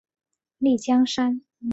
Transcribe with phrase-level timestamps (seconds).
[0.57, 1.43] 丽江杉